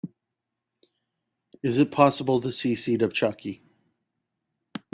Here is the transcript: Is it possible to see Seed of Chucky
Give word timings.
Is 1.61 1.77
it 1.77 1.91
possible 1.91 2.41
to 2.41 2.51
see 2.51 2.73
Seed 2.73 3.03
of 3.03 3.13
Chucky 3.13 3.61